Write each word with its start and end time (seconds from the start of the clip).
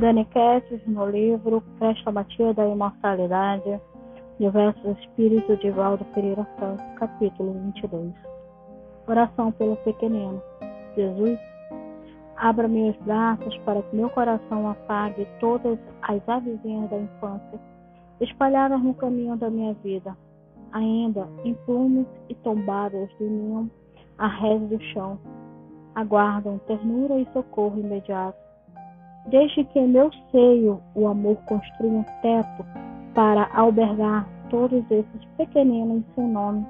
Dani 0.00 0.24
Kesses, 0.24 0.80
no 0.86 1.04
livro 1.10 1.62
Crestomatia 1.78 2.54
da 2.54 2.66
Imortalidade, 2.66 3.78
Diversos 4.38 4.98
Espíritos 4.98 5.60
de 5.60 5.70
Valdo 5.72 6.06
Pereira 6.14 6.48
Santos, 6.58 6.82
capítulo 6.96 7.52
22. 7.52 8.10
Oração 9.06 9.52
pelo 9.52 9.76
pequenino. 9.76 10.42
Jesus, 10.96 11.38
abra 12.34 12.66
meus 12.66 12.96
braços 13.02 13.54
para 13.58 13.82
que 13.82 13.94
meu 13.94 14.08
coração 14.08 14.70
apague 14.70 15.28
todas 15.38 15.78
as 16.00 16.26
avezinhas 16.26 16.88
da 16.88 16.96
infância, 16.96 17.60
espalhadas 18.22 18.82
no 18.82 18.94
caminho 18.94 19.36
da 19.36 19.50
minha 19.50 19.74
vida, 19.84 20.16
ainda 20.72 21.28
em 21.44 21.52
plumes 21.66 22.06
e 22.30 22.34
tombadas 22.36 23.10
de 23.18 23.24
ninho 23.24 23.70
a 24.16 24.28
rés 24.28 24.62
do 24.62 24.80
chão, 24.94 25.18
aguardam 25.94 26.56
ternura 26.66 27.18
e 27.18 27.28
socorro 27.34 27.78
imediato. 27.78 28.49
Desde 29.26 29.64
que 29.64 29.78
em 29.78 29.88
meu 29.88 30.10
seio 30.30 30.80
o 30.94 31.06
amor 31.06 31.36
construa 31.46 31.90
um 31.90 32.04
teto 32.22 32.64
para 33.14 33.48
albergar 33.54 34.26
todos 34.48 34.84
esses 34.90 35.24
pequeninos 35.36 36.02
sem 36.14 36.26
nome, 36.26 36.66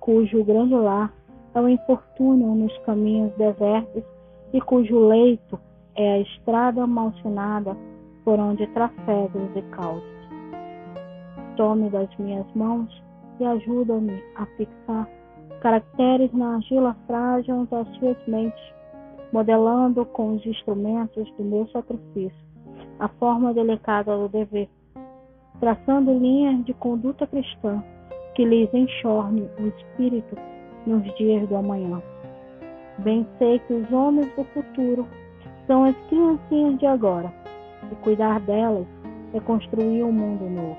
cujo 0.00 0.44
grande 0.44 0.74
lar 0.74 1.12
é 1.54 1.60
o 1.60 1.68
infortúnio 1.68 2.54
nos 2.54 2.76
caminhos 2.78 3.32
desertos 3.36 4.04
e 4.52 4.60
cujo 4.60 4.98
leito 5.06 5.58
é 5.96 6.12
a 6.14 6.18
estrada 6.20 6.86
malsinada 6.86 7.76
por 8.24 8.38
onde 8.38 8.66
trafegos 8.68 9.50
e 9.56 9.62
causos. 9.74 10.20
Tome 11.56 11.90
das 11.90 12.08
minhas 12.18 12.46
mãos 12.54 13.02
e 13.38 13.44
ajuda-me 13.44 14.22
a 14.36 14.46
fixar 14.56 15.08
caracteres 15.60 16.32
na 16.32 16.54
argila 16.54 16.96
frágil 17.06 17.66
das 17.66 17.86
suas 17.96 18.16
mentes, 18.26 18.72
modelando 19.32 20.04
com 20.06 20.34
os 20.34 20.44
instrumentos 20.44 21.30
do 21.32 21.44
meu 21.44 21.66
sacrifício 21.68 22.50
a 22.98 23.08
forma 23.08 23.54
delicada 23.54 24.16
do 24.16 24.28
dever, 24.28 24.68
traçando 25.58 26.12
linhas 26.12 26.64
de 26.64 26.74
conduta 26.74 27.26
cristã 27.26 27.82
que 28.34 28.44
lhes 28.44 28.72
enxorne 28.72 29.48
o 29.58 29.66
espírito 29.68 30.36
nos 30.86 31.02
dias 31.16 31.48
do 31.48 31.56
amanhã. 31.56 32.02
Bem 32.98 33.26
sei 33.38 33.58
que 33.60 33.72
os 33.72 33.90
homens 33.92 34.30
do 34.36 34.44
futuro 34.44 35.06
são 35.66 35.84
as 35.84 35.96
criancinhas 36.08 36.78
de 36.78 36.86
agora, 36.86 37.32
e 37.90 37.94
cuidar 37.96 38.40
delas 38.40 38.86
é 39.32 39.40
construir 39.40 40.02
um 40.02 40.12
mundo 40.12 40.44
novo. 40.50 40.76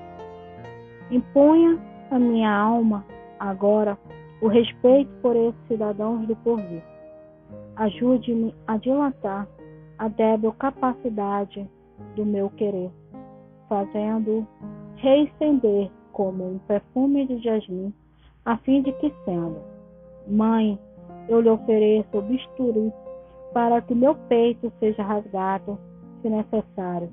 Imponha 1.10 1.78
a 2.10 2.18
minha 2.18 2.54
alma 2.54 3.04
agora 3.38 3.98
o 4.40 4.48
respeito 4.48 5.10
por 5.20 5.34
esses 5.34 5.66
cidadãos 5.68 6.26
do 6.26 6.36
porvir. 6.36 6.82
Ajude-me 7.82 8.54
a 8.68 8.76
dilatar 8.76 9.48
a 9.98 10.06
débil 10.06 10.52
capacidade 10.52 11.68
do 12.14 12.24
meu 12.24 12.48
querer, 12.50 12.92
fazendo 13.68 14.46
reestender 14.98 15.90
como 16.12 16.48
um 16.48 16.58
perfume 16.60 17.26
de 17.26 17.38
jasmim, 17.42 17.92
a 18.44 18.56
fim 18.58 18.82
de 18.82 18.92
que 18.92 19.12
sendo, 19.24 19.60
mãe, 20.28 20.78
eu 21.28 21.40
lhe 21.40 21.50
ofereço 21.50 22.18
o 22.18 22.22
bisturi 22.22 22.92
para 23.52 23.82
que 23.82 23.96
meu 23.96 24.14
peito 24.28 24.72
seja 24.78 25.02
rasgado, 25.02 25.76
se 26.20 26.28
necessário, 26.28 27.10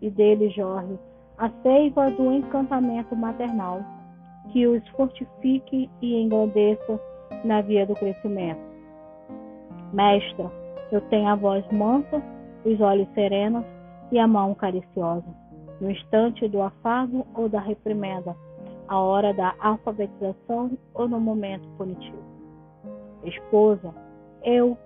e 0.00 0.08
dele 0.08 0.48
jorre 0.48 0.98
a 1.36 1.50
seiva 1.62 2.10
do 2.12 2.32
encantamento 2.32 3.14
maternal 3.14 3.82
que 4.50 4.66
os 4.66 4.82
fortifique 4.96 5.90
e 6.00 6.22
engrandeça 6.22 6.98
na 7.44 7.60
via 7.60 7.84
do 7.84 7.92
crescimento. 7.92 8.75
Mestra, 9.92 10.50
eu 10.90 11.00
tenho 11.02 11.28
a 11.28 11.34
voz 11.34 11.64
mansa, 11.72 12.22
os 12.64 12.80
olhos 12.80 13.08
serenos 13.14 13.64
e 14.12 14.18
a 14.18 14.26
mão 14.26 14.54
cariciosa. 14.54 15.26
No 15.80 15.90
instante 15.90 16.48
do 16.48 16.62
afago 16.62 17.26
ou 17.34 17.48
da 17.48 17.60
reprimenda, 17.60 18.34
a 18.88 18.98
hora 18.98 19.34
da 19.34 19.54
alfabetização 19.60 20.70
ou 20.94 21.08
no 21.08 21.20
momento 21.20 21.68
punitivo. 21.76 22.22
Esposa, 23.24 23.94
eu 24.42 24.76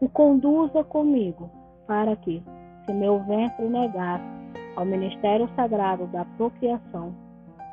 o 0.00 0.08
conduza 0.08 0.84
comigo, 0.84 1.50
para 1.86 2.14
que, 2.16 2.42
se 2.84 2.92
meu 2.92 3.18
ventre 3.24 3.66
negar 3.66 4.20
ao 4.76 4.84
ministério 4.84 5.48
sagrado 5.56 6.06
da 6.08 6.24
procriação, 6.36 7.14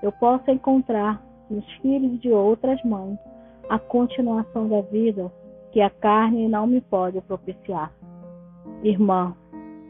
eu 0.01 0.11
possa 0.13 0.51
encontrar 0.51 1.21
nos 1.49 1.65
filhos 1.81 2.19
de 2.21 2.31
outras 2.31 2.81
mães 2.83 3.19
a 3.69 3.77
continuação 3.77 4.69
da 4.69 4.81
vida 4.81 5.29
que 5.73 5.81
a 5.81 5.89
carne 5.89 6.47
não 6.47 6.67
me 6.67 6.79
pode 6.79 7.19
propiciar. 7.21 7.91
Irmã, 8.83 9.35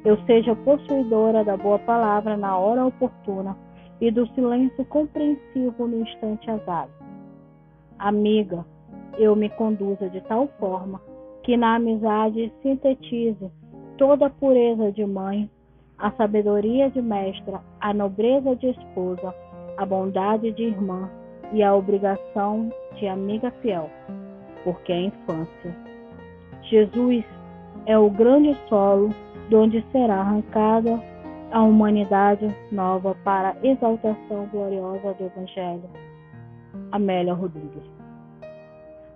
eu 0.06 0.18
seja 0.26 0.56
possuidora 0.56 1.44
da 1.44 1.58
boa 1.58 1.78
palavra 1.78 2.38
na 2.38 2.58
hora 2.58 2.86
oportuna 2.86 3.56
e 4.00 4.10
do 4.10 4.26
silêncio 4.28 4.86
compreensivo 4.86 5.86
no 5.86 6.00
instante 6.00 6.50
azado. 6.50 6.92
Amiga, 8.00 8.66
eu 9.18 9.36
me 9.36 9.50
conduza 9.50 10.10
de 10.10 10.22
tal 10.22 10.48
forma 10.58 11.02
que 11.44 11.58
na 11.58 11.76
amizade 11.76 12.52
sintetize 12.62 13.52
toda 13.98 14.28
a 14.28 14.30
pureza 14.30 14.90
de 14.90 15.06
mãe, 15.06 15.50
a 15.98 16.12
sabedoria 16.12 16.90
de 16.90 17.02
mestra, 17.02 17.60
a 17.82 17.94
nobreza 17.94 18.56
de 18.56 18.68
esposa, 18.68 19.36
a 19.78 19.86
bondade 19.86 20.50
de 20.54 20.64
irmã 20.64 21.10
e 21.52 21.62
a 21.62 21.76
obrigação 21.76 22.72
de 22.96 23.06
amiga 23.06 23.52
fiel, 23.62 23.90
porque 24.64 24.92
é 24.92 24.96
a 24.96 25.02
infância. 25.02 25.76
Jesus 26.64 27.26
é 27.86 27.98
o 27.98 28.10
grande 28.10 28.58
solo 28.68 29.14
de 29.50 29.56
onde 29.56 29.86
será 29.92 30.16
arrancada 30.16 31.02
a 31.52 31.62
humanidade 31.62 32.56
nova 32.72 33.16
para 33.24 33.52
a 33.52 33.68
exaltação 33.68 34.48
gloriosa 34.52 35.14
do 35.14 35.26
Evangelho. 35.26 35.90
Amélia 36.92 37.34
Rodrigues. 37.34 37.84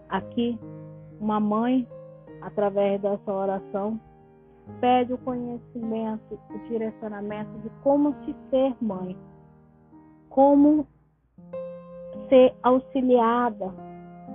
Aqui, 0.10 0.60
uma 1.20 1.40
mãe, 1.40 1.88
através 2.42 3.02
dessa 3.02 3.32
oração, 3.32 4.00
pede 4.80 5.14
o 5.14 5.18
conhecimento, 5.20 6.40
o 6.50 6.60
direcionamento 6.70 7.58
de 7.60 7.70
como 7.82 8.14
se 8.24 8.36
ser 8.50 8.76
mãe, 8.82 9.18
como 10.30 10.86
ser 12.30 12.54
auxiliada 12.62 13.87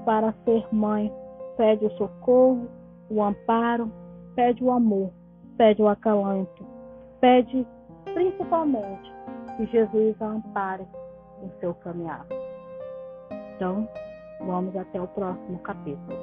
para 0.05 0.35
ser 0.45 0.67
mãe. 0.73 1.13
Pede 1.57 1.87
o 1.87 1.91
socorro, 1.97 2.67
o 3.11 3.23
amparo, 3.23 3.91
pede 4.35 4.65
o 4.65 4.71
amor, 4.71 5.11
pede 5.57 5.83
o 5.83 5.89
acalanto, 5.89 6.65
pede 7.21 7.67
principalmente 8.15 9.13
que 9.57 9.67
Jesus 9.67 10.21
a 10.21 10.27
ampare 10.27 10.87
no 11.43 11.51
seu 11.61 11.75
caminhar. 11.75 12.27
Então, 13.55 13.89
vamos 14.41 14.75
até 14.77 15.01
o 15.01 15.07
próximo 15.09 15.59
capítulo. 15.59 16.19